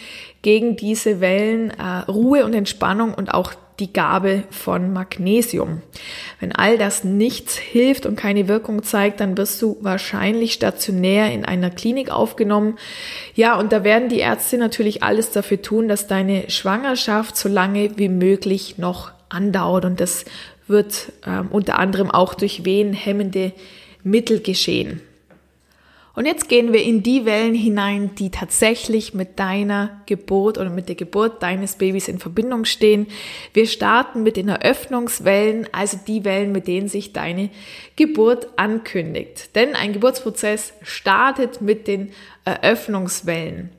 [0.42, 5.83] gegen diese Wellen äh, Ruhe und Entspannung und auch die Gabe von Magnesium.
[6.40, 11.45] Wenn all das nichts hilft und keine Wirkung zeigt, dann wirst du wahrscheinlich stationär in
[11.45, 12.77] einer Klinik aufgenommen.
[13.37, 17.99] Ja, und da werden die Ärzte natürlich alles dafür tun, dass deine Schwangerschaft so lange
[17.99, 19.85] wie möglich noch andauert.
[19.85, 20.25] Und das
[20.66, 23.53] wird ähm, unter anderem auch durch wehenhemmende
[24.04, 25.00] Mittel geschehen.
[26.14, 30.88] Und jetzt gehen wir in die Wellen hinein, die tatsächlich mit deiner Geburt oder mit
[30.88, 33.06] der Geburt deines Babys in Verbindung stehen.
[33.54, 37.48] Wir starten mit den Eröffnungswellen, also die Wellen, mit denen sich deine
[37.96, 39.56] Geburt ankündigt.
[39.56, 42.12] Denn ein Geburtsprozess startet mit den
[42.44, 43.70] Eröffnungswellen.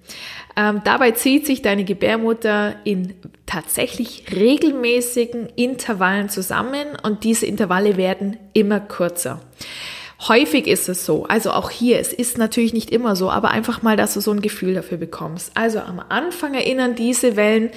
[0.55, 3.13] Ähm, dabei zieht sich deine Gebärmutter in
[3.45, 9.41] tatsächlich regelmäßigen Intervallen zusammen und diese Intervalle werden immer kürzer.
[10.27, 13.81] Häufig ist es so, also auch hier, es ist natürlich nicht immer so, aber einfach
[13.81, 15.51] mal, dass du so ein Gefühl dafür bekommst.
[15.55, 17.71] Also am Anfang erinnern diese Wellen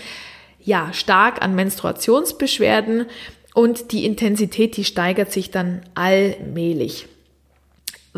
[0.61, 3.07] ja stark an Menstruationsbeschwerden
[3.55, 7.09] und die Intensität, die steigert sich dann allmählich.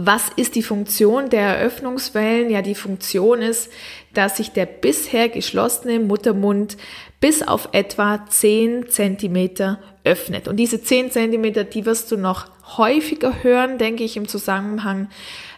[0.00, 2.50] Was ist die Funktion der Eröffnungswellen?
[2.50, 3.68] Ja, die Funktion ist,
[4.14, 6.76] dass sich der bisher geschlossene Muttermund
[7.18, 10.46] bis auf etwa 10 Zentimeter öffnet.
[10.46, 12.46] Und diese 10 Zentimeter, die wirst du noch
[12.78, 15.08] häufiger hören, denke ich, im Zusammenhang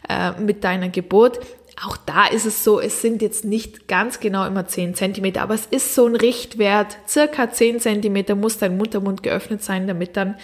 [0.09, 1.40] äh, mit deiner Geburt.
[1.87, 5.55] Auch da ist es so, es sind jetzt nicht ganz genau immer 10 Zentimeter, aber
[5.55, 6.96] es ist so ein Richtwert.
[7.07, 10.37] Circa 10 Zentimeter muss dein Muttermund geöffnet sein, damit dann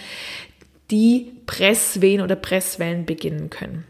[0.91, 3.85] die Presswehen oder Presswellen beginnen können.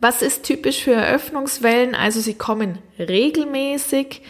[0.00, 1.94] Was ist typisch für Eröffnungswellen?
[1.94, 4.22] Also sie kommen regelmäßig,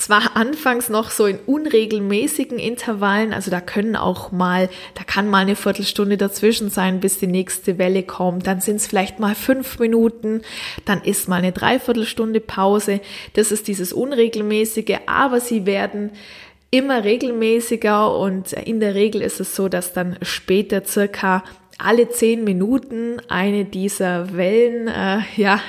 [0.00, 5.42] zwar anfangs noch so in unregelmäßigen Intervallen, also da können auch mal, da kann mal
[5.42, 9.78] eine Viertelstunde dazwischen sein, bis die nächste Welle kommt, dann sind es vielleicht mal fünf
[9.78, 10.40] Minuten,
[10.86, 13.00] dann ist mal eine Dreiviertelstunde Pause,
[13.34, 16.12] das ist dieses Unregelmäßige, aber sie werden
[16.70, 21.42] immer regelmäßiger und in der Regel ist es so, dass dann später circa
[21.78, 25.60] alle zehn Minuten eine dieser Wellen äh, ja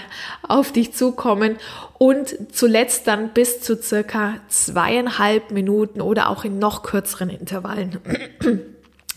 [0.47, 1.57] auf dich zukommen
[1.97, 7.99] und zuletzt dann bis zu circa zweieinhalb Minuten oder auch in noch kürzeren Intervallen.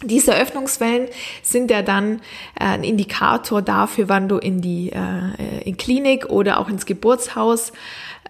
[0.07, 1.09] Diese Öffnungswellen
[1.43, 2.21] sind ja dann
[2.59, 7.73] äh, ein Indikator dafür, wann du in die äh, in Klinik oder auch ins Geburtshaus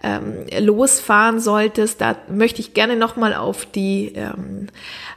[0.03, 2.01] ähm, losfahren solltest.
[2.01, 4.67] Da möchte ich gerne nochmal auf die ähm,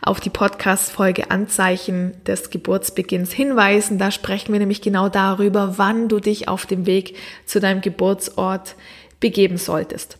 [0.01, 3.99] auf die Podcast-Folge Anzeichen des Geburtsbeginns hinweisen.
[3.99, 8.77] Da sprechen wir nämlich genau darüber, wann du dich auf dem Weg zu deinem Geburtsort
[9.21, 10.18] begeben solltest.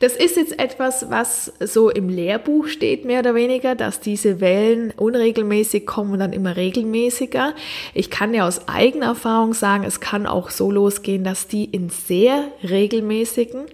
[0.00, 4.92] Das ist jetzt etwas, was so im Lehrbuch steht, mehr oder weniger, dass diese Wellen
[4.96, 7.54] unregelmäßig kommen und dann immer regelmäßiger.
[7.94, 11.90] Ich kann ja aus eigener Erfahrung sagen, es kann auch so losgehen, dass die in
[11.90, 13.66] sehr regelmäßigen,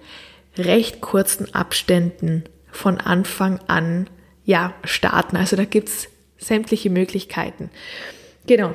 [0.57, 4.09] recht kurzen Abständen von Anfang an
[4.45, 5.37] ja starten.
[5.37, 7.71] Also da gibt's sämtliche Möglichkeiten.
[8.47, 8.75] Genau.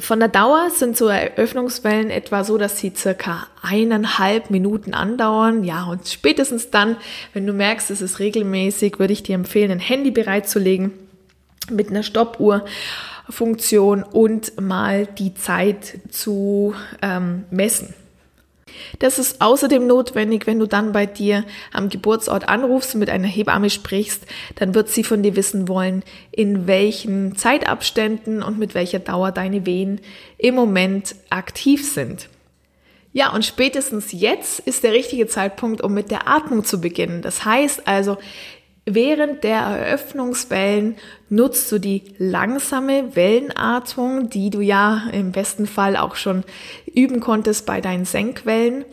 [0.00, 5.64] Von der Dauer sind so Eröffnungswellen etwa so, dass sie circa eineinhalb Minuten andauern.
[5.64, 6.96] Ja, und spätestens dann,
[7.32, 10.92] wenn du merkst, es ist regelmäßig, würde ich dir empfehlen, ein Handy bereitzulegen
[11.70, 17.94] mit einer Stoppuhrfunktion und mal die Zeit zu ähm, messen.
[18.98, 23.28] Das ist außerdem notwendig, wenn du dann bei dir am Geburtsort anrufst und mit einer
[23.28, 28.98] Hebamme sprichst, dann wird sie von dir wissen wollen, in welchen Zeitabständen und mit welcher
[28.98, 30.00] Dauer deine Wehen
[30.38, 32.28] im Moment aktiv sind.
[33.12, 37.22] Ja, und spätestens jetzt ist der richtige Zeitpunkt, um mit der Atmung zu beginnen.
[37.22, 38.18] Das heißt also,
[38.88, 40.94] Während der Eröffnungswellen
[41.28, 46.44] nutzt du die langsame Wellenatmung, die du ja im besten Fall auch schon
[46.94, 48.84] üben konntest bei deinen Senkwellen.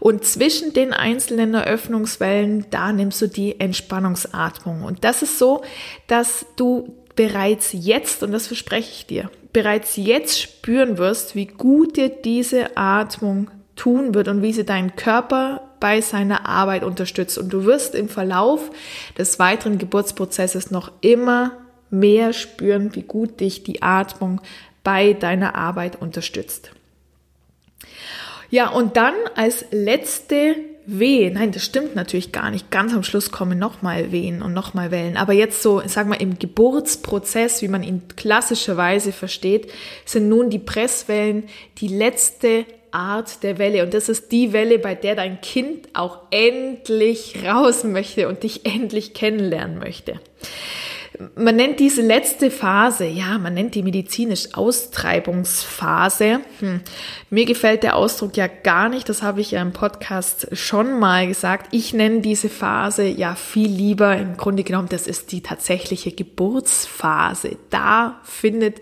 [0.00, 4.82] Und zwischen den einzelnen Eröffnungswellen, da nimmst du die Entspannungsatmung.
[4.84, 5.62] Und das ist so,
[6.08, 11.96] dass du bereits jetzt, und das verspreche ich dir, bereits jetzt spüren wirst, wie gut
[11.96, 17.38] dir diese Atmung tun wird und wie sie deinen Körper bei seiner Arbeit unterstützt.
[17.38, 18.70] Und du wirst im Verlauf
[19.16, 21.52] des weiteren Geburtsprozesses noch immer
[21.90, 24.40] mehr spüren, wie gut dich die Atmung
[24.84, 26.70] bei deiner Arbeit unterstützt.
[28.50, 30.56] Ja, und dann als letzte
[30.90, 31.34] Wehen.
[31.34, 32.70] Nein, das stimmt natürlich gar nicht.
[32.70, 35.18] Ganz am Schluss kommen nochmal Wehen und nochmal Wellen.
[35.18, 39.70] Aber jetzt so, sag mal, im Geburtsprozess, wie man ihn klassischerweise versteht,
[40.06, 41.44] sind nun die Presswellen
[41.76, 43.82] die letzte Art der Welle.
[43.82, 48.66] Und das ist die Welle, bei der dein Kind auch endlich raus möchte und dich
[48.66, 50.20] endlich kennenlernen möchte.
[51.34, 56.40] Man nennt diese letzte Phase, ja, man nennt die medizinisch Austreibungsphase.
[56.60, 56.80] Hm.
[57.30, 61.26] Mir gefällt der Ausdruck ja gar nicht, das habe ich ja im Podcast schon mal
[61.26, 61.68] gesagt.
[61.72, 67.56] Ich nenne diese Phase ja viel lieber, im Grunde genommen, das ist die tatsächliche Geburtsphase.
[67.70, 68.80] Da findet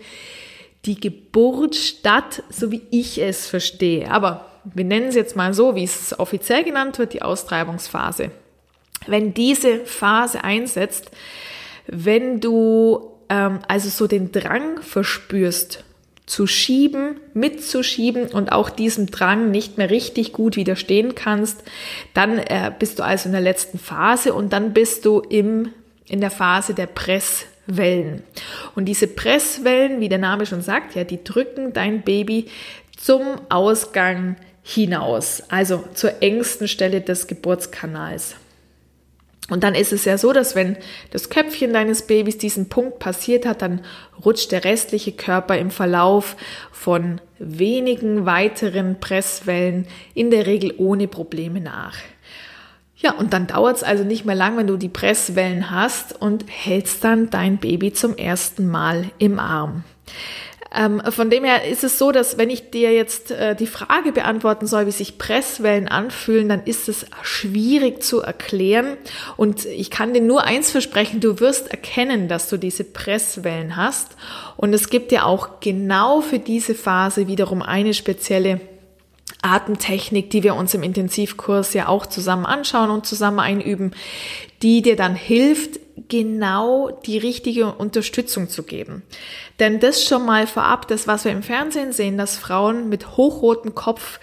[0.85, 4.09] die Geburt statt, so wie ich es verstehe.
[4.11, 8.31] Aber wir nennen es jetzt mal so, wie es offiziell genannt wird, die Austreibungsphase.
[9.05, 11.11] Wenn diese Phase einsetzt,
[11.87, 15.83] wenn du ähm, also so den Drang verspürst,
[16.27, 21.63] zu schieben, mitzuschieben und auch diesem Drang nicht mehr richtig gut widerstehen kannst,
[22.13, 25.71] dann äh, bist du also in der letzten Phase und dann bist du im,
[26.05, 28.23] in der Phase der Press Wellen.
[28.75, 32.47] Und diese Presswellen, wie der Name schon sagt, ja, die drücken dein Baby
[32.97, 38.35] zum Ausgang hinaus, also zur engsten Stelle des Geburtskanals.
[39.49, 40.75] Und dann ist es ja so, dass wenn
[41.11, 43.81] das Köpfchen deines Babys diesen Punkt passiert hat, dann
[44.25, 46.35] rutscht der restliche Körper im Verlauf
[46.71, 51.95] von wenigen weiteren Presswellen in der Regel ohne Probleme nach.
[52.99, 56.45] Ja, und dann dauert es also nicht mehr lang, wenn du die Presswellen hast und
[56.47, 59.83] hältst dann dein Baby zum ersten Mal im Arm.
[60.75, 64.11] Ähm, von dem her ist es so, dass wenn ich dir jetzt äh, die Frage
[64.11, 68.97] beantworten soll, wie sich Presswellen anfühlen, dann ist es schwierig zu erklären.
[69.37, 74.17] Und ich kann dir nur eins versprechen, du wirst erkennen, dass du diese Presswellen hast.
[74.57, 78.59] Und es gibt ja auch genau für diese Phase wiederum eine spezielle
[79.41, 83.91] Atemtechnik, die wir uns im Intensivkurs ja auch zusammen anschauen und zusammen einüben,
[84.61, 89.03] die dir dann hilft, genau die richtige Unterstützung zu geben.
[89.59, 93.75] Denn das schon mal vorab, das was wir im Fernsehen sehen, dass Frauen mit hochrotem
[93.75, 94.19] Kopf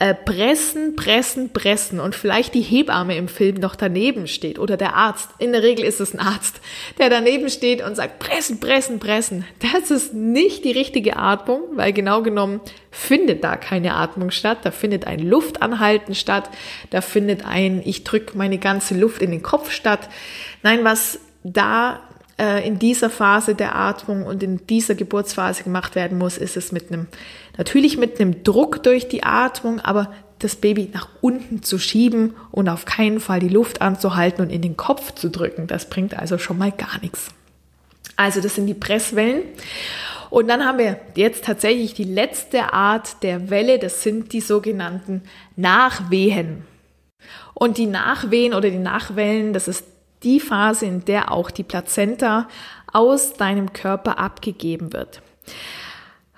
[0.00, 4.94] äh, pressen, pressen, pressen und vielleicht die Hebamme im Film noch daneben steht oder der
[4.94, 5.28] Arzt.
[5.38, 6.60] In der Regel ist es ein Arzt,
[6.98, 9.44] der daneben steht und sagt pressen, pressen, pressen.
[9.72, 12.60] Das ist nicht die richtige Atmung, weil genau genommen
[12.92, 14.58] findet da keine Atmung statt.
[14.62, 16.48] Da findet ein Luftanhalten statt.
[16.90, 20.08] Da findet ein ich drücke meine ganze Luft in den Kopf statt.
[20.62, 22.00] Nein, was da
[22.38, 26.72] äh, in dieser Phase der Atmung und in dieser Geburtsphase gemacht werden muss, ist es
[26.72, 27.08] mit einem,
[27.58, 32.68] natürlich mit einem Druck durch die Atmung, aber das Baby nach unten zu schieben und
[32.68, 35.66] auf keinen Fall die Luft anzuhalten und in den Kopf zu drücken.
[35.66, 37.28] Das bringt also schon mal gar nichts.
[38.16, 39.42] Also das sind die Presswellen.
[40.30, 45.22] Und dann haben wir jetzt tatsächlich die letzte Art der Welle, das sind die sogenannten
[45.56, 46.64] Nachwehen.
[47.54, 49.84] Und die Nachwehen oder die Nachwellen, das ist
[50.22, 52.48] die Phase, in der auch die Plazenta
[52.92, 55.22] aus deinem Körper abgegeben wird.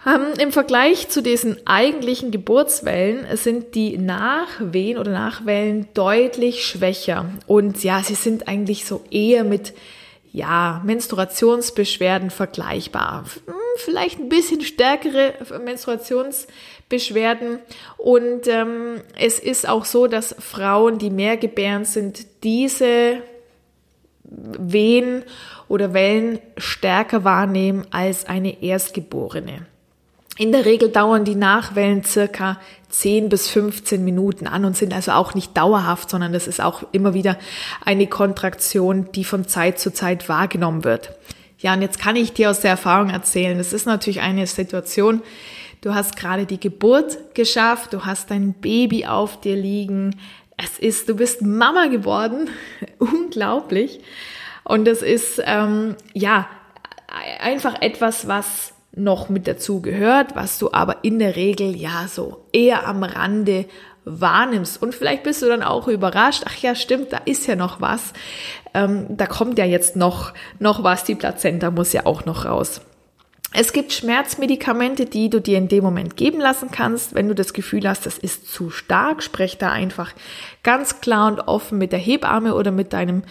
[0.07, 7.84] Ähm, Im Vergleich zu diesen eigentlichen Geburtswellen sind die Nachwehen oder Nachwellen deutlich schwächer und
[7.84, 9.74] ja, sie sind eigentlich so eher mit
[10.32, 13.24] ja, Menstruationsbeschwerden vergleichbar.
[13.46, 15.34] Hm, vielleicht ein bisschen stärkere
[15.64, 17.59] Menstruationsbeschwerden.
[17.96, 23.22] Und ähm, es ist auch so, dass Frauen, die mehr gebären sind, diese
[24.22, 25.24] Wehen
[25.66, 29.66] oder Wellen stärker wahrnehmen als eine Erstgeborene.
[30.39, 32.59] In der Regel dauern die Nachwellen circa
[32.89, 36.85] 10 bis 15 Minuten an und sind also auch nicht dauerhaft, sondern das ist auch
[36.93, 37.37] immer wieder
[37.85, 41.12] eine Kontraktion, die von Zeit zu Zeit wahrgenommen wird.
[41.59, 45.22] Ja, und jetzt kann ich dir aus der Erfahrung erzählen, das ist natürlich eine Situation,
[45.83, 50.16] du hast gerade die Geburt geschafft, du hast dein Baby auf dir liegen,
[50.57, 52.49] es ist, du bist Mama geworden,
[52.99, 54.01] unglaublich.
[54.64, 56.49] Und es ist ähm, ja
[57.41, 62.45] einfach etwas, was noch mit dazu gehört, was du aber in der Regel ja so
[62.53, 63.66] eher am Rande
[64.05, 64.82] wahrnimmst.
[64.82, 68.12] Und vielleicht bist du dann auch überrascht, ach ja, stimmt, da ist ja noch was.
[68.74, 72.80] Ähm, da kommt ja jetzt noch, noch was, die Plazenta muss ja auch noch raus.
[73.53, 77.14] Es gibt Schmerzmedikamente, die du dir in dem Moment geben lassen kannst.
[77.14, 80.12] Wenn du das Gefühl hast, das ist zu stark, sprech da einfach
[80.62, 83.22] ganz klar und offen mit der Hebamme oder mit deinem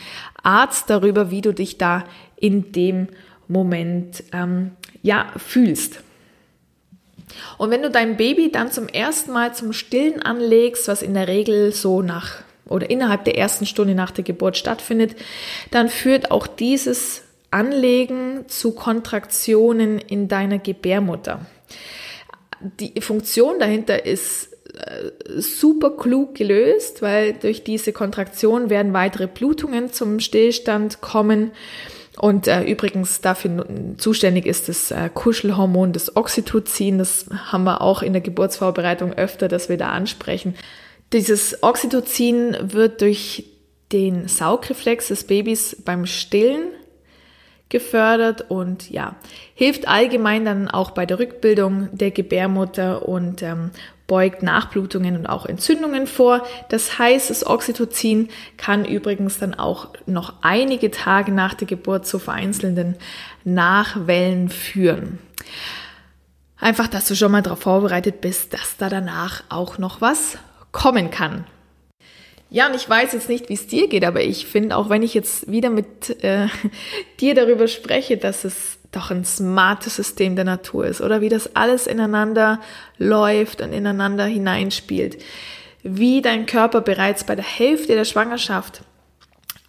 [0.44, 2.04] Arzt darüber, wie du dich da
[2.36, 3.08] in dem
[3.48, 4.72] Moment ähm,
[5.02, 6.02] ja fühlst.
[7.58, 11.28] Und wenn du dein Baby dann zum ersten Mal zum Stillen anlegst, was in der
[11.28, 15.16] Regel so nach oder innerhalb der ersten Stunde nach der Geburt stattfindet,
[15.72, 21.46] dann führt auch dieses Anlegen zu Kontraktionen in deiner Gebärmutter.
[22.62, 29.92] Die Funktion dahinter ist äh, super klug gelöst, weil durch diese Kontraktion werden weitere Blutungen
[29.92, 31.52] zum Stillstand kommen.
[32.20, 33.66] Und äh, übrigens dafür
[33.98, 36.98] zuständig ist das äh, Kuschelhormon, das Oxytocin.
[36.98, 40.56] Das haben wir auch in der Geburtsvorbereitung öfter, dass wir da ansprechen.
[41.14, 43.46] Dieses Oxytocin wird durch
[43.94, 46.68] den Saugreflex des Babys beim Stillen
[47.70, 49.16] gefördert und ja,
[49.54, 53.72] hilft allgemein dann auch bei der Rückbildung der Gebärmutter und ähm,
[54.10, 56.46] beugt Nachblutungen und auch Entzündungen vor.
[56.68, 62.20] Das heißt, das Oxytocin kann übrigens dann auch noch einige Tage nach der Geburt zu
[62.20, 62.96] vereinzelten
[63.46, 65.20] Nachwellen führen.
[66.58, 70.38] Einfach, dass du schon mal darauf vorbereitet bist, dass da danach auch noch was
[70.74, 71.46] kommen kann.
[72.50, 75.04] Ja, und ich weiß jetzt nicht, wie es dir geht, aber ich finde, auch wenn
[75.04, 76.48] ich jetzt wieder mit äh,
[77.20, 81.22] dir darüber spreche, dass es doch ein smartes System der Natur ist oder?
[81.22, 82.60] Wie das alles ineinander
[82.98, 85.22] läuft und ineinander hineinspielt,
[85.84, 88.82] wie dein Körper bereits bei der Hälfte der Schwangerschaft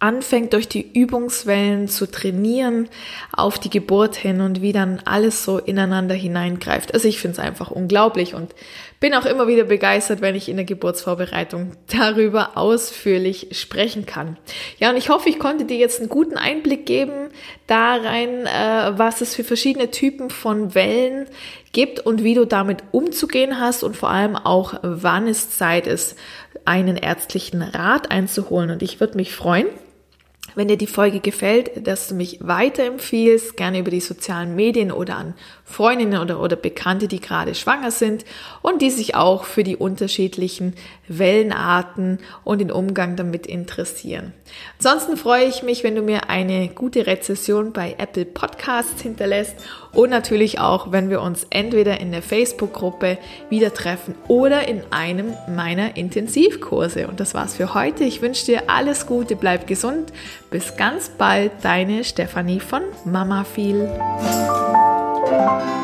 [0.01, 2.89] anfängt durch die Übungswellen zu trainieren
[3.31, 6.93] auf die Geburt hin und wie dann alles so ineinander hineingreift.
[6.93, 8.55] Also ich finde es einfach unglaublich und
[8.99, 14.37] bin auch immer wieder begeistert, wenn ich in der Geburtsvorbereitung darüber ausführlich sprechen kann.
[14.79, 17.29] Ja, und ich hoffe, ich konnte dir jetzt einen guten Einblick geben
[17.67, 21.27] da rein, äh, was es für verschiedene Typen von Wellen
[21.73, 26.17] gibt und wie du damit umzugehen hast und vor allem auch, wann es Zeit ist,
[26.65, 28.71] einen ärztlichen Rat einzuholen.
[28.71, 29.67] Und ich würde mich freuen,
[30.55, 35.17] wenn dir die Folge gefällt, dass du mich weiterempfiehlst, gerne über die sozialen Medien oder
[35.17, 35.33] an
[35.65, 38.25] Freundinnen oder, oder Bekannte, die gerade schwanger sind
[38.61, 40.73] und die sich auch für die unterschiedlichen
[41.07, 44.33] Wellenarten und den Umgang damit interessieren.
[44.77, 49.55] Ansonsten freue ich mich, wenn du mir eine gute Rezession bei Apple Podcasts hinterlässt
[49.93, 53.17] und natürlich auch, wenn wir uns entweder in der Facebook-Gruppe
[53.49, 57.07] wieder treffen oder in einem meiner Intensivkurse.
[57.07, 58.03] Und das war's für heute.
[58.03, 60.13] Ich wünsche dir alles Gute, bleib gesund.
[60.49, 63.45] Bis ganz bald, deine Stefanie von Mama
[65.31, 65.80] you.